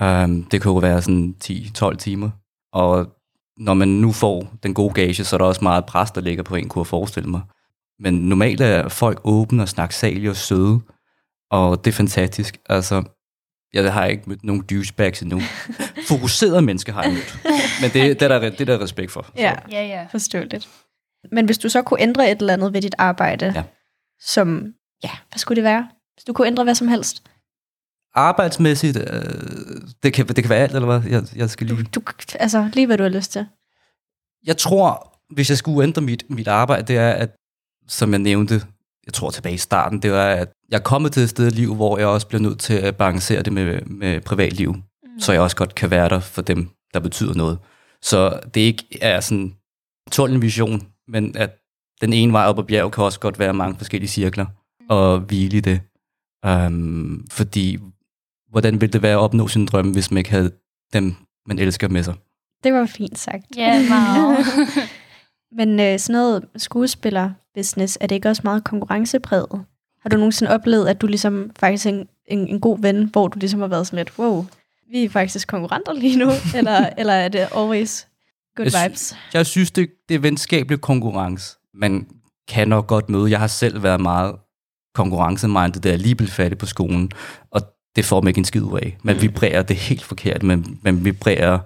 [0.00, 2.30] Um, det kan jo være sådan 10-12 timer.
[2.72, 3.06] Og
[3.56, 6.42] når man nu får den gode gage, så er der også meget pres, der ligger
[6.42, 7.40] på en, kunne jeg forestille mig.
[8.00, 10.80] Men normalt er folk åbne og snaksalige og søde,
[11.50, 12.58] og det er fantastisk.
[12.68, 13.02] Altså,
[13.72, 15.40] jeg har ikke mødt nogen douchebags endnu.
[16.08, 17.38] Fokuserede mennesker har jeg mødt.
[17.80, 19.26] Men det, det, er, der, det er der respekt for.
[19.36, 20.06] Ja, Ja, ja.
[20.10, 20.68] forståeligt.
[21.32, 23.62] Men hvis du så kunne ændre et eller andet ved dit arbejde, Ja.
[24.20, 24.72] som,
[25.04, 25.88] ja, hvad skulle det være?
[26.16, 27.22] Hvis du kunne ændre hvad som helst.
[28.14, 31.10] Arbejdsmæssigt, øh, det, kan, det kan være alt, eller hvad?
[31.10, 31.82] Jeg, jeg skal lige...
[31.82, 32.00] Du,
[32.34, 33.46] altså, lige hvad du har lyst til.
[34.46, 37.30] Jeg tror, hvis jeg skulle ændre mit, mit arbejde, det er, at,
[37.88, 38.62] som jeg nævnte,
[39.06, 41.50] jeg tror tilbage i starten, det var, at jeg er kommet til et sted i
[41.50, 45.20] livet, hvor jeg også bliver nødt til at balancere det med, med privatliv, mm.
[45.20, 47.58] så jeg også godt kan være der for dem, der betyder noget.
[48.02, 49.54] Så det ikke er sådan
[50.10, 51.50] tunnelvision, men at
[52.00, 54.46] den ene vej op ad bjerg kan også godt være mange forskellige cirkler,
[54.88, 55.80] og hvile i det.
[56.46, 57.78] Um, fordi,
[58.50, 60.50] hvordan ville det være at opnå sin drøm, hvis man ikke havde
[60.92, 61.14] dem,
[61.46, 62.14] man elsker med sig?
[62.64, 63.44] Det var fint sagt.
[63.56, 64.38] Ja, meget.
[65.58, 69.64] Men øh, sådan noget skuespiller-business, er det ikke også meget konkurrencepræget?
[70.02, 73.28] Har du nogensinde oplevet, at du ligesom faktisk er en, en, en god ven, hvor
[73.28, 74.46] du ligesom har været sådan lidt, wow,
[74.90, 78.06] vi er faktisk konkurrenter lige nu, eller, eller er det always
[78.56, 79.16] good Jeg sy- vibes?
[79.34, 81.56] Jeg synes, det, det er venskabelig konkurrence.
[81.74, 82.06] Man
[82.48, 83.30] kan nok godt møde.
[83.30, 84.34] Jeg har selv været meget
[84.94, 87.10] konkurrencemindet, da jeg lige blev færdig på skolen,
[87.50, 87.60] og
[87.98, 88.96] det får man ikke en skid ud af.
[89.02, 90.42] Man vibrerer det helt forkert.
[90.42, 91.58] Man, man vibrerer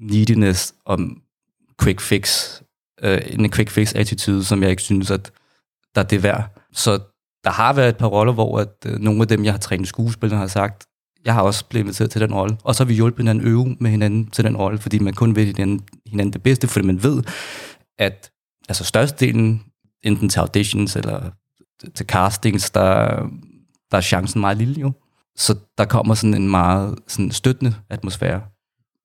[0.00, 1.20] neediness om
[1.82, 2.50] quick fix.
[3.02, 5.30] Øh, en quick fix attitude, som jeg ikke synes, at
[5.94, 6.58] der er det værd.
[6.72, 6.98] Så
[7.44, 9.88] der har været et par roller, hvor at, øh, nogle af dem, jeg har trænet
[9.88, 10.86] skuespillere, har sagt,
[11.24, 12.56] jeg har også blevet inviteret til den rolle.
[12.62, 15.36] Og så har vi hjulpet hinanden øve med hinanden til den rolle, fordi man kun
[15.36, 17.22] vil hinanden, hinanden det bedste, fordi man ved,
[17.98, 18.30] at
[18.68, 19.62] altså størstedelen,
[20.02, 21.30] enten til auditions eller
[21.94, 23.06] til castings, der,
[23.90, 24.92] der er chancen meget lille jo.
[25.36, 28.42] Så der kommer sådan en meget sådan støttende atmosfære.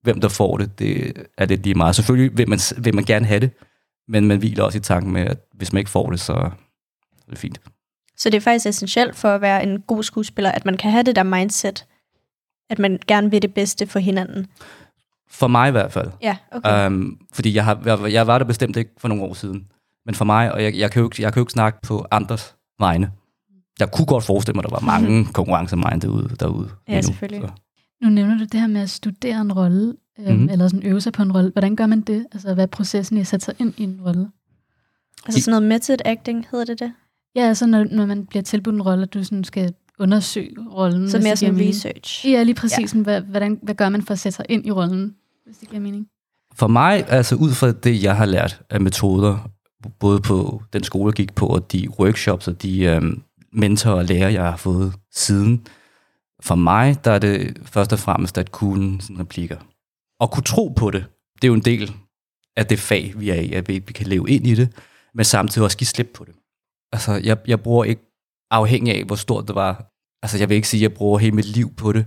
[0.02, 1.96] Hvem der får det, det er det lige meget.
[1.96, 3.52] Selvfølgelig vil man, vil man gerne have det,
[4.08, 7.30] men man hviler også i tanken med, at hvis man ikke får det, så er
[7.30, 7.62] det fint.
[8.18, 11.04] Så det er faktisk essentielt for at være en god skuespiller, at man kan have
[11.04, 11.86] det der mindset,
[12.70, 14.48] at man gerne vil det bedste for hinanden.
[15.30, 16.12] For mig i hvert fald.
[16.22, 16.88] Ja, okay.
[16.88, 19.68] Um, fordi jeg, har, jeg, jeg var der bestemt ikke for nogle år siden.
[20.06, 22.06] Men for mig, og jeg, jeg, kan jo ikke, jeg kan jo ikke snakke på
[22.12, 23.12] andres vegne.
[23.80, 26.30] Jeg kunne godt forestille mig, at der var mange konkurrencemindet derude.
[26.40, 27.06] derude Ja, lige nu.
[27.08, 27.42] selvfølgelig.
[27.48, 27.54] Så.
[28.04, 30.50] Nu nævner du det her med at studere en rolle, øhm, mm-hmm.
[30.50, 31.52] eller sådan øve sig på en rolle.
[31.52, 32.26] Hvordan gør man det?
[32.32, 34.28] Altså, hvad er processen i at sætte sig ind i en rolle?
[35.26, 36.92] altså sådan noget method acting, hedder det det?
[37.36, 41.10] Ja, altså når, når man bliver tilbudt en rolle, at du sådan skal undersøge rollen.
[41.10, 41.70] Så mere mening.
[41.70, 42.26] research.
[42.30, 42.80] Ja, lige præcis.
[42.80, 42.88] Ja.
[42.88, 45.16] Sådan, hvad, hvordan, hvad gør man for at sætte sig ind i rollen,
[45.46, 46.08] hvis det giver mening?
[46.56, 49.50] For mig, altså ud fra det, jeg har lært af metoder,
[50.00, 54.06] både på den skole, jeg gik på, og de workshops og de øhm, mentor og
[54.06, 55.68] lærer, jeg har fået siden,
[56.42, 59.58] for mig, der er det først og fremmest at kunne sådan replikker.
[60.20, 61.06] Og kunne tro på det.
[61.36, 61.96] Det er jo en del
[62.58, 64.74] af det fag, vi er i, at vi, kan leve ind i det,
[65.14, 66.36] men samtidig også give slip på det.
[66.92, 68.02] Altså, jeg, jeg bruger ikke,
[68.52, 69.92] afhængig af, hvor stort det var,
[70.24, 72.06] altså jeg vil ikke sige, at jeg bruger hele mit liv på det,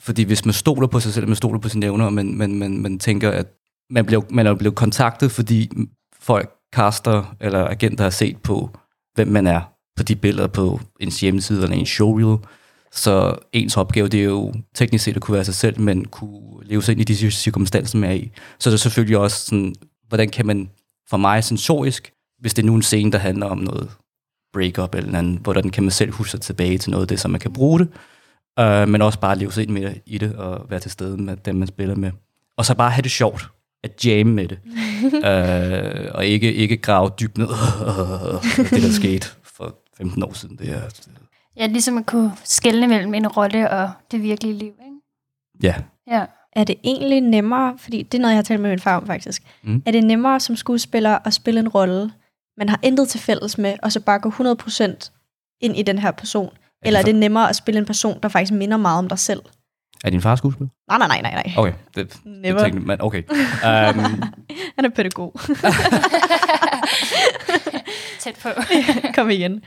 [0.00, 2.78] fordi hvis man stoler på sig selv, man stoler på sine evner, men man, man,
[2.78, 3.46] man tænker, at
[3.90, 5.70] man, bliver, man er blevet kontaktet, fordi
[6.20, 8.70] folk, caster eller agenter har set på,
[9.14, 12.38] hvem man er på de billeder på ens hjemmeside eller en showreel.
[12.92, 16.64] Så ens opgave, det er jo teknisk set at kunne være sig selv, men kunne
[16.64, 18.30] leve sig ind i de cirkumstanser, man er i.
[18.58, 19.74] Så det er selvfølgelig også sådan,
[20.08, 20.70] hvordan kan man,
[21.10, 23.90] for mig sensorisk, hvis det er nu en scene, der handler om noget
[24.52, 27.28] breakup eller andet, hvordan kan man selv huske sig tilbage til noget af det, så
[27.28, 27.88] man kan bruge det,
[28.60, 31.36] uh, men også bare leve sig ind med i det og være til stede med
[31.36, 32.10] dem, man spiller med.
[32.56, 33.48] Og så bare have det sjovt,
[33.84, 34.58] at jamme med det,
[35.04, 37.48] uh, og ikke, ikke grave dybt ned,
[38.70, 39.28] det der skete
[39.98, 40.56] 15 år siden.
[40.58, 40.80] Det er,
[41.56, 44.72] Ja, ligesom at kunne skelne mellem en rolle og det virkelige liv.
[44.72, 45.00] Ikke?
[45.62, 45.74] ja,
[46.06, 46.24] Ja.
[46.56, 49.06] Er det egentlig nemmere, fordi det er noget, jeg har talt med min far om
[49.06, 49.82] faktisk, Mm.
[49.86, 52.12] er det nemmere som skuespiller at spille en rolle,
[52.58, 55.10] man har intet til fælles med, og så bare gå 100%
[55.60, 56.50] ind i den her person?
[56.84, 59.40] Eller er det nemmere at spille en person, der faktisk minder meget om dig selv?
[60.04, 60.68] er din far skuespiller?
[60.88, 61.52] Nej, nej, nej, nej, nej.
[61.56, 62.58] Okay, det, det Never.
[62.64, 63.22] tænkte man, okay.
[63.28, 64.22] Um,
[64.76, 65.34] Han er pædagog.
[68.24, 68.48] Tæt på.
[69.16, 69.64] Kom igen.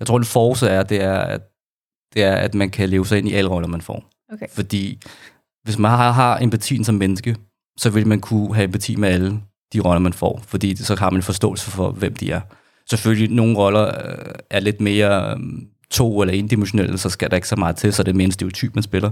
[0.00, 1.40] Jeg tror, den force er, det er, at,
[2.14, 4.04] det er, at man kan leve sig ind i alle roller, man får.
[4.32, 4.46] Okay.
[4.50, 4.98] Fordi
[5.64, 7.36] hvis man har, har empatien som menneske,
[7.78, 9.40] så vil man kunne have empati med alle
[9.72, 10.40] de roller, man får.
[10.46, 12.40] Fordi så har man en forståelse for, hvem de er.
[12.90, 15.40] Selvfølgelig, nogle roller øh, er lidt mere øh,
[15.90, 18.32] to- eller endimensionelle, så skal der ikke så meget til, så er det mere en
[18.32, 19.10] stereotyp, man spiller.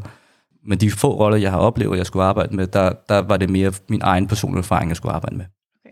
[0.64, 3.50] Men de få roller, jeg har oplevet, jeg skulle arbejde med, der, der var det
[3.50, 5.44] mere min egen personlige erfaring, jeg skulle arbejde med.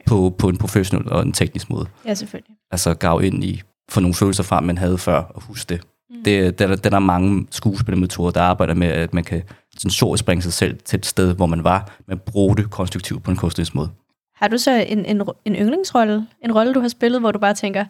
[0.09, 2.57] På, på en professionel og en teknisk måde Ja, selvfølgelig.
[2.71, 5.81] altså grave ind i, få nogle følelser frem, man havde før, og huske det.
[6.11, 6.25] Mm.
[6.25, 9.43] det der, der er mange skuespillermetoder, der arbejder med, at man kan
[9.79, 13.31] sensorisk bringe sig selv til et sted, hvor man var, men bruge det konstruktivt på
[13.31, 13.91] en kunstnerisk måde.
[14.37, 16.27] Har du så en, en, en yndlingsrolle?
[16.45, 17.85] En rolle, du har spillet, hvor du bare tænker,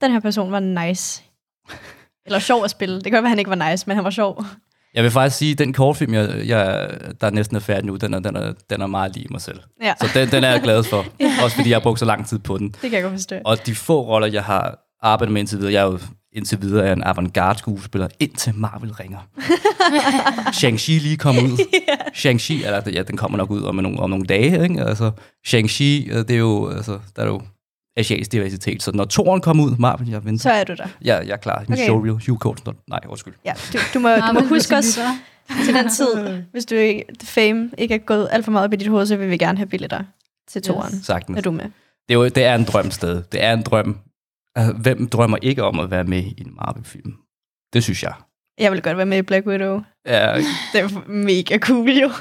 [0.00, 1.22] den her person var nice.
[2.26, 2.94] Eller sjov at spille.
[2.94, 4.44] Det kan godt være, han ikke var nice, men han var sjov.
[4.94, 8.14] Jeg vil faktisk sige, at den kortfilm, jeg, jeg, der næsten er færdig nu, den
[8.14, 9.60] er, den er, den er meget lige mig selv.
[9.82, 11.04] Ja, Så den, den er jeg glad for.
[11.44, 12.68] Også fordi jeg har brugt så lang tid på den.
[12.68, 13.36] det kan jeg godt forstå.
[13.44, 15.98] Og de få roller, jeg har arbejdet med indtil videre, jeg er jo
[16.32, 19.18] indtil videre er en avantgarde skuespiller, indtil Marvel ringer.
[20.58, 21.58] Shang-Chi lige kom ud.
[22.20, 24.82] Shang-Chi, eller ja, den kommer nok ud om nogle, om nogle dage, ikke?
[24.82, 25.10] Altså,
[25.46, 27.42] Shang-Chi, øh, det er jo, altså, der er jo
[27.96, 30.42] asiatisk diversitet, så når toren kommer ud, Marvel, jeg venter.
[30.42, 30.86] Så er du der.
[31.04, 31.64] Ja, jeg er klar.
[31.68, 31.84] Min Okay.
[31.84, 32.76] showreel, Hugh Coulson.
[32.88, 33.34] Nej, undskyld.
[33.44, 34.98] Ja, du, du, må, du må huske os
[35.64, 38.76] til den tid, hvis du ikke, fame ikke er gået alt for meget op i
[38.76, 40.02] dit hoved, så vil vi gerne have billetter
[40.48, 40.94] til toeren.
[40.94, 41.06] Yes.
[41.06, 41.38] Sagtens.
[41.38, 41.64] Er du med?
[42.08, 43.22] Det er jo det er en drøm sted.
[43.32, 43.98] Det er en drøm.
[44.56, 47.14] Altså, hvem drømmer ikke om at være med i en Marvel-film?
[47.72, 48.12] Det synes jeg.
[48.58, 49.80] Jeg vil godt være med i Black Widow.
[50.06, 50.36] Ja,
[50.72, 52.10] Det er mega cool, jo.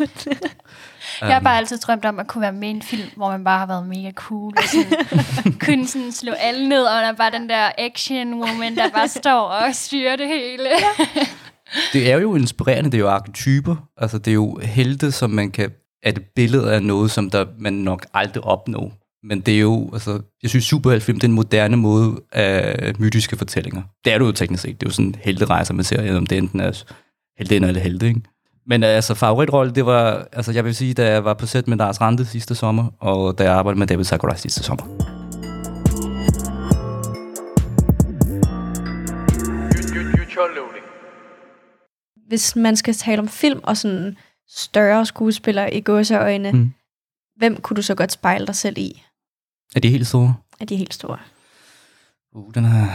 [1.21, 3.43] Jeg har bare altid drømt om at kunne være med i en film, hvor man
[3.43, 4.53] bare har været mega cool.
[4.57, 8.75] Og sådan, kunne sådan slå alle ned, og der er bare den der action woman,
[8.75, 10.69] der bare står og styrer det hele.
[11.93, 13.75] det er jo inspirerende, det er jo arketyper.
[13.97, 15.71] Altså, det er jo helte, som man kan...
[16.03, 18.93] At et billede af noget, som der man nok aldrig opnår.
[19.23, 23.37] Men det er jo, altså, jeg synes superheltfilm, det er en moderne måde af mytiske
[23.37, 23.81] fortællinger.
[24.05, 24.81] Det er det jo teknisk set.
[24.81, 26.83] Det er jo sådan helterejser, man ser, om det enten er
[27.37, 28.21] heldinder eller helte, ikke?
[28.65, 31.77] Men altså, favoritrolle, det var, altså jeg vil sige, da jeg var på sæt med
[31.77, 34.85] Lars Rante sidste sommer, og da jeg arbejdede med David Sakurai sidste sommer.
[42.27, 46.73] Hvis man skal tale om film og sådan større skuespillere i gåseøjne, Mm.
[47.35, 49.03] hvem kunne du så godt spejle dig selv i
[49.75, 50.35] Er det helt store?
[50.59, 51.17] af de helt store?
[52.33, 52.87] Uh, den er...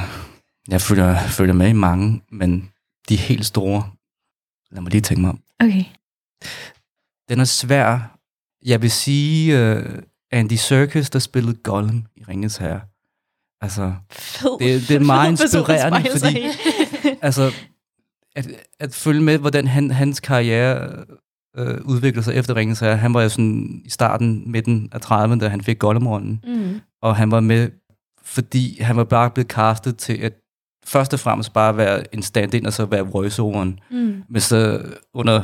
[0.69, 2.73] Jeg følger, følger med i mange, men
[3.09, 3.91] de helt store...
[4.71, 5.41] Lad mig lige tænke mig om.
[5.61, 5.85] Okay.
[7.29, 8.19] Den er svær.
[8.65, 9.83] Jeg vil sige uh,
[10.33, 12.81] Andy Serkis, der spillede Gollum i Ringens Herre.
[13.61, 14.59] Altså, Fed.
[14.59, 16.47] Det- det er meget inspirerende, fordi-
[17.23, 17.53] altså
[18.37, 18.47] at,
[18.81, 21.05] at følge med, hvordan han, hans karriere
[21.57, 22.97] øh, udviklede sig efter Ringens Herre.
[22.97, 26.41] Han var jo sådan i starten, midten af 30'erne, da han fik Gollum-rollen.
[26.45, 26.81] mm.
[27.03, 27.71] Og han var med,
[28.23, 30.33] fordi han var bare blevet castet til at
[30.87, 33.81] først og fremmest bare være en stand-in, og så være voiceoveren.
[33.91, 34.23] Mm.
[34.29, 34.83] Men så
[35.15, 35.43] under,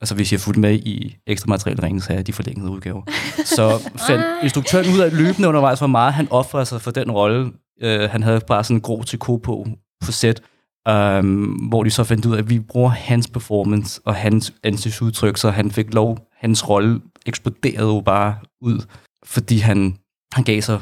[0.00, 3.02] altså hvis jeg fulgte med i ekstra materiale Ringens Herre, de forlængede udgaver,
[3.44, 7.52] så fandt instruktøren ud af løbende undervejs, hvor meget han offrede sig for den rolle.
[7.84, 9.66] Uh, han havde bare sådan en grå til på
[10.04, 10.42] på set,
[10.90, 15.36] um, hvor de så fandt ud af, at vi bruger hans performance og hans ansigtsudtryk,
[15.36, 18.86] så han fik lov, hans rolle eksploderede jo bare ud,
[19.24, 19.96] fordi han,
[20.32, 20.80] han gav sig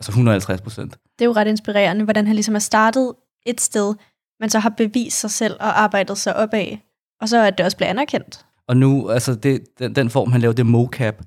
[0.00, 0.92] altså 150 procent.
[0.92, 3.12] Det er jo ret inspirerende, hvordan han ligesom er startet
[3.46, 3.94] et sted,
[4.40, 6.76] men så har bevist sig selv og arbejdet sig opad,
[7.20, 8.46] og så at det også bliver anerkendt.
[8.68, 11.22] Og nu, altså det, den, den form, han laver, det er mocap.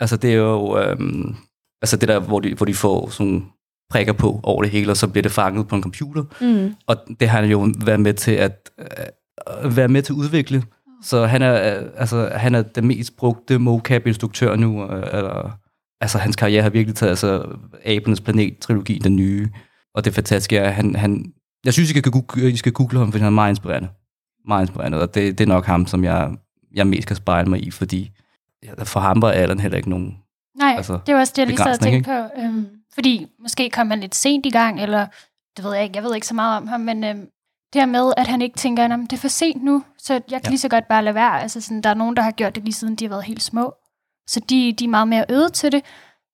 [0.00, 1.36] Altså det er jo, øhm,
[1.82, 3.46] altså det der, hvor de, hvor de får sådan
[3.90, 6.24] prikker på over det hele, og så bliver det fanget på en computer.
[6.40, 6.74] Mm.
[6.86, 10.62] Og det har han jo været med til at, øh, være med til at udvikle.
[11.02, 14.84] Så han er, øh, altså, han er den mest brugte mocap-instruktør nu.
[14.84, 15.58] Øh, eller,
[16.00, 19.48] altså hans karriere har virkelig taget altså, Abernes Planet-trilogi, den nye.
[19.94, 21.32] Og det fantastiske er, at han, han,
[21.64, 23.88] jeg synes, I skal, google, I skal google ham, fordi han er meget inspirerende.
[24.46, 26.30] Meget inspirerende, og det, det er nok ham, som jeg,
[26.74, 28.10] jeg mest kan spejle mig i, fordi
[28.64, 30.18] ja, for ham var alderen heller ikke nogen...
[30.58, 32.40] Nej, Altså, det var også det, jeg lige sad og tænkte på.
[32.42, 35.06] Øhm, fordi måske kom han lidt sent i gang, eller
[35.56, 37.26] det ved jeg ikke, jeg ved ikke så meget om ham, men øhm,
[37.72, 40.22] det her med, at han ikke tænker, at det er for sent nu, så jeg
[40.28, 40.48] kan Ja.
[40.48, 41.40] lige så godt bare lade være.
[41.42, 43.42] Altså sådan, der er nogen, der har gjort det lige siden de har været helt
[43.42, 43.74] små.
[44.28, 45.82] Så de, de er meget mere øvet til det,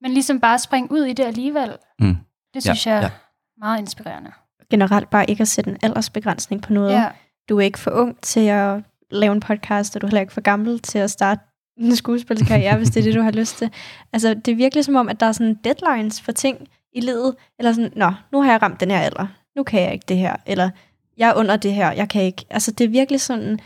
[0.00, 1.76] men ligesom bare springe ud i det alligevel.
[2.00, 2.16] Mm.
[2.54, 3.06] Det synes jeg ja.
[3.06, 3.10] er
[3.58, 4.30] meget inspirerende.
[4.70, 6.92] Generelt bare ikke at sætte en aldersbegrænsning på noget.
[6.92, 7.08] Ja.
[7.48, 10.32] Du er ikke for ung til at lave en podcast, og du er heller ikke
[10.32, 11.40] for gammel til at starte
[11.78, 13.70] en skuespilskarriere, hvis det er det, du har lyst til.
[14.12, 17.34] Altså, det er virkelig som om, at der er sådan deadlines for ting i livet,
[17.58, 20.16] eller sådan, nå, nu har jeg ramt den her alder, nu kan jeg ikke det
[20.16, 20.70] her, eller
[21.16, 22.44] jeg er under det her, jeg kan ikke.
[22.50, 23.58] Altså, det er virkelig sådan,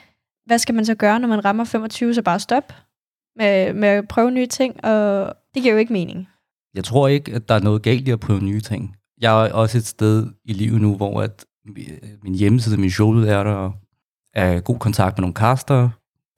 [0.47, 2.73] hvad skal man så gøre, når man rammer 25, så bare stop
[3.37, 6.29] med, med at prøve nye ting, og det giver jo ikke mening.
[6.75, 8.97] Jeg tror ikke, at der er noget galt i at prøve nye ting.
[9.21, 11.45] Jeg er også et sted i livet nu, hvor at
[12.23, 13.73] min hjemmeside, min show er der, og
[14.35, 15.89] er god kontakt med nogle caster,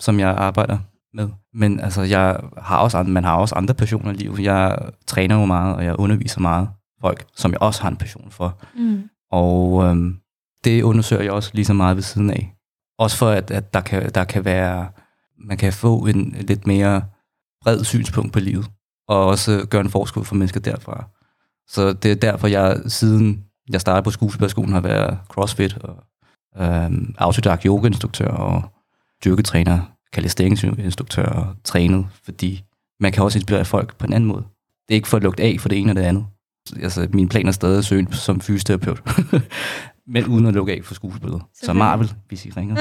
[0.00, 0.78] som jeg arbejder
[1.14, 1.28] med.
[1.54, 4.40] Men altså, jeg har også andre, man har også andre passioner i livet.
[4.40, 6.68] Jeg træner jo meget, og jeg underviser meget
[7.00, 8.58] folk, som jeg også har en passion for.
[8.76, 9.02] Mm.
[9.30, 10.16] Og øhm,
[10.64, 12.54] det undersøger jeg også lige så meget ved siden af.
[12.98, 14.88] Også for, at, at der, kan, der kan være,
[15.38, 17.02] man kan få en lidt mere
[17.62, 18.70] bred synspunkt på livet,
[19.08, 21.08] og også gøre en forskel for mennesker derfra.
[21.70, 25.96] Så det er derfor, jeg siden jeg startede på skuespillerskolen, har været crossfit og
[26.58, 28.62] øhm, autodidakt yoga-instruktør og
[29.24, 29.80] dyrketræner,
[30.14, 32.64] calisthenics-instruktør og trænet, fordi
[33.00, 34.42] man kan også inspirere folk på en anden måde.
[34.88, 36.26] Det er ikke for at lugte af for det ene og det andet.
[36.82, 39.02] Altså, min plan er stadig at søge som fysioterapeut.
[40.14, 41.42] Men uden at lukke af for skuespillet.
[41.62, 41.72] Så.
[41.72, 42.76] Marvel, hvis I ringer.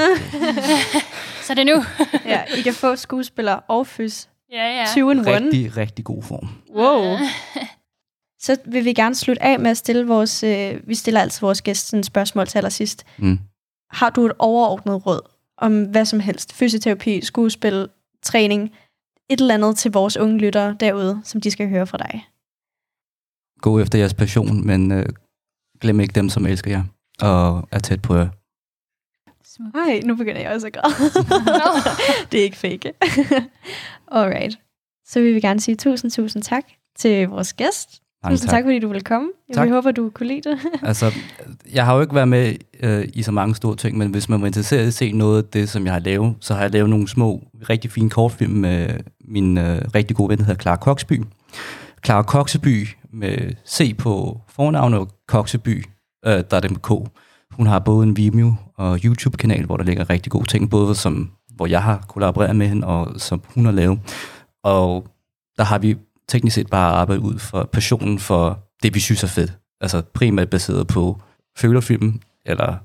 [1.46, 1.84] Så det er nu.
[2.26, 4.28] Ja, I kan få skuespillere og fys.
[4.52, 4.84] ja, ja.
[4.92, 5.32] 20 in one.
[5.32, 6.48] Rigtig, rigtig god form.
[6.76, 7.18] Wow.
[8.40, 10.42] Så vil vi gerne slutte af med at stille vores...
[10.42, 13.04] Øh, vi stiller altid vores gæst sådan et spørgsmål til allersidst.
[13.18, 13.38] Mm.
[13.90, 15.20] Har du et overordnet råd
[15.58, 16.52] om hvad som helst?
[16.52, 17.88] Fysioterapi, skuespil,
[18.22, 18.72] træning,
[19.30, 22.28] et eller andet til vores unge lyttere derude, som de skal høre fra dig?
[23.60, 25.06] Gå efter jeres passion, men øh,
[25.80, 26.84] glem ikke dem, som elsker jer
[27.20, 28.28] og er tæt på jer.
[29.74, 30.94] Nej, nu begynder jeg også at græde.
[32.32, 32.92] det er ikke fake.
[34.18, 34.58] Alright.
[35.06, 36.64] Så vil vi gerne sige tusind, tusind tak
[36.96, 38.02] til vores gæst.
[38.22, 39.28] Mange Tusind tak, fordi du ville komme.
[39.54, 39.66] Tak.
[39.66, 40.58] Jeg håber, du kunne lide det.
[40.82, 41.12] Altså,
[41.74, 44.40] jeg har jo ikke været med øh, i så mange store ting, men hvis man
[44.40, 46.70] var interesseret i at se noget af det, som jeg har lavet, så har jeg
[46.70, 48.88] lavet nogle små, rigtig fine kortfilm med
[49.24, 51.22] min øh, rigtig gode ven, der hedder Clara Koksby.
[52.04, 55.84] Clara Kokseby med C på fornavn og Kokseby,
[56.26, 56.90] øh, der er det med K.
[57.50, 61.30] Hun har både en Vimeo og YouTube-kanal, hvor der ligger rigtig gode ting, både som,
[61.56, 64.00] hvor jeg har kollaboreret med hende, og som hun har lavet.
[64.64, 65.06] Og
[65.56, 65.96] der har vi
[66.30, 69.52] teknisk set bare arbejdet ud for passionen for det, vi synes er fedt.
[69.80, 71.20] Altså primært baseret på
[71.58, 72.76] følerfilm, eller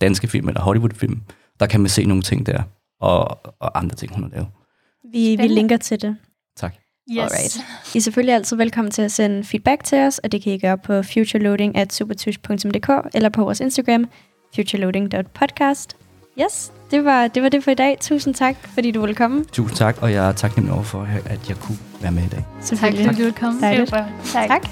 [0.00, 1.22] danske film, eller Hollywood-film.
[1.60, 2.62] Der kan man se nogle ting der,
[3.00, 4.48] og, og andre ting, hun har lavet.
[5.12, 6.16] Vi, vi linker til det.
[6.56, 6.74] Tak.
[7.10, 7.18] Yes.
[7.18, 7.56] Alright.
[7.94, 10.58] I er selvfølgelig altid velkommen til at sende feedback til os, og det kan I
[10.58, 14.06] gøre på futureloading at supertush.dk eller på vores Instagram,
[14.54, 15.96] futureloading.podcast.
[16.40, 17.96] Yes, det var, det var det for i dag.
[18.00, 19.44] Tusind tak, fordi du ville komme.
[19.52, 22.44] Tusind tak, og jeg er taknemmelig over for, at jeg kunne være med i dag.
[22.64, 23.60] Tak fordi du ville komme.
[23.86, 24.04] Super.
[24.32, 24.48] Tak.
[24.48, 24.68] Tak.